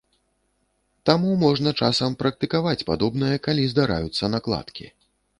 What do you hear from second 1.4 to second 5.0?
можна часам практыкаваць падобнае, калі здараюцца накладкі.